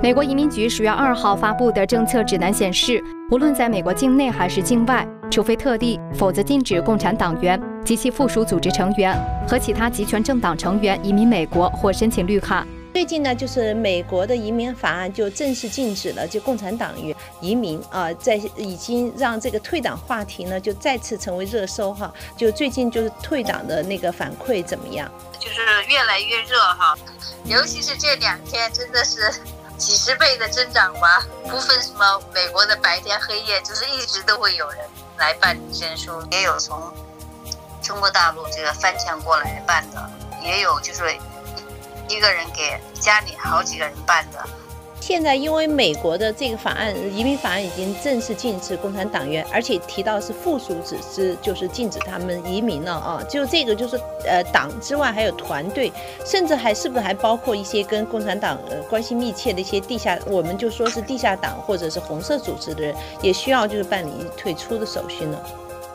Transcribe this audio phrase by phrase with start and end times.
[0.00, 3.02] 美国移民局十月二号发布的政策指南显示，
[3.32, 9.18] 无论在美国境内还是境外，除非特地，否则禁止共产党员及其附属组织成员
[9.48, 12.64] 和其他集权政党成员移民美国或申请绿卡。
[12.94, 22.12] 最近呢，就是美国的移民法案就正式禁止了就共产党员移民啊，在已经让这个退党话题呢就再次成为热搜哈。
[22.36, 25.10] 就最近就是退党的那个反馈怎么样？
[25.40, 26.96] 就是越来越热哈，
[27.46, 29.32] 尤其是这两天真的是。
[29.78, 34.80] 几十倍的增长吧，不分什么美国的白天黑夜，就是一直都会有人
[35.16, 36.92] 来办理证书，也有从
[37.80, 40.10] 中国大陆这个翻墙过来办的，
[40.42, 41.16] 也有就是
[42.08, 44.44] 一个人给家里好几个人办的。
[45.08, 53.24] 现在因为美国的这个法案，移民法案已经正式禁止共产党员，而且提到是附属组织，就是禁止他们移民了啊。
[53.26, 55.90] 就这个就是呃党之外还有团队，
[56.26, 58.58] 甚至还是不是还包括一些跟共产党
[58.90, 65.38] 关系密切的一些地下，我们就说是地下党或者是红色组织的人，也需要就是办理退出的手续呢。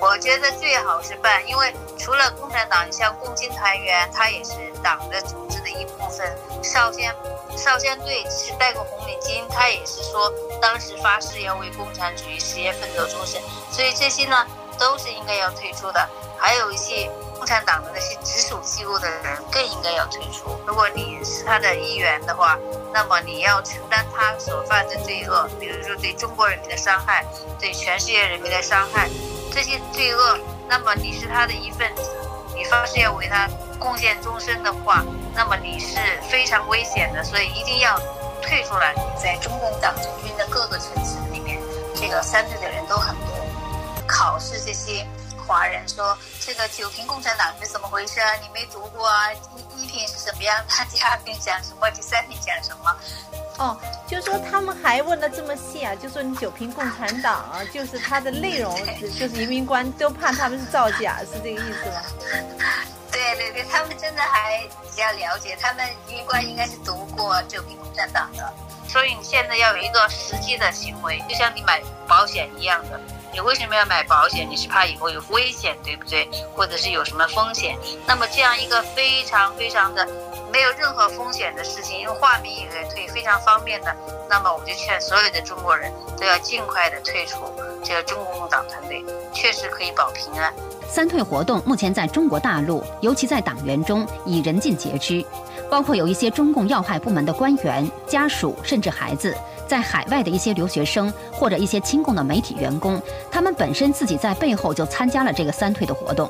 [0.03, 4.51] 我觉得最好是办，因为除了共产党，像共青团员，他也是
[4.83, 6.37] 党的组织的一部分。
[6.61, 7.15] 少先。
[7.55, 10.29] 少先队是戴个红领巾，他也是说
[10.61, 14.45] 当时发誓要为共产主义事业奋斗终身，所以这些呢
[14.77, 16.09] 都是应该要退出的。
[16.37, 20.59] 还有一些共产党的那些直属机构的人更应该要退出。
[20.67, 22.59] 如果你是他的一员的话，
[22.91, 27.25] 那么你要承担他所犯的罪恶，比如说对中国人民的伤害，
[27.57, 29.07] 对全世界人民的伤害，
[29.53, 32.01] 这些罪恶，那么你是他的一份子，
[32.55, 33.47] 你发誓要为他
[33.79, 35.03] 贡献终身的话。
[35.35, 35.97] 那么你是
[36.29, 37.99] 非常危险的，所以一定要
[38.41, 38.95] 退出来。
[39.21, 41.59] 在中共党政军的各个层次里面，
[41.95, 43.27] 这个三退的人都很多。
[44.07, 45.05] 考试这些
[45.45, 48.33] 华人说，这个九评共产党是怎么回事啊？
[48.41, 49.31] 你没读过啊？
[49.77, 50.55] 一一品是什么样？
[50.67, 51.89] 他第二品讲什么？
[51.91, 52.95] 第三品讲什么？
[53.59, 53.77] 哦，
[54.07, 55.93] 就说他们还问的这么细啊？
[55.95, 58.75] 就说你九评共产党啊，就是它的内容，
[59.19, 62.01] 就是移民官都怕他们是造假，是这个意思吗？
[63.11, 68.51] 对对对，他们真的还比较了解，他们移民官应该是读过九评共产党的，
[68.87, 72.99] 所以你现在要有一个实际的行为，就像你买保险一样的，
[73.31, 74.49] 你为什么要买保险？
[74.49, 76.27] 你是怕以后有危险，对不对？
[76.55, 77.77] 或者是有什么风险？
[78.07, 80.07] 那么这样一个非常非常的
[80.53, 83.91] 没有任何风险的事情，用化名也可以退，非常方便的，
[84.29, 87.39] 那么我们就劝所有的中国人都要尽快的退出
[87.83, 89.03] 这个中共党团队，
[89.33, 90.53] 确实可以保平安。
[90.87, 95.25] 三退活动目前在中国大陆，尤其在党员中已人尽皆知，
[95.71, 99.35] 包括有一些中共要害部门的官员、家属，甚至孩子，
[99.67, 106.29] 在海外的一些留学生或者一些亲共的媒体员工，他们本身自己在背后就参加了这个三退的活动。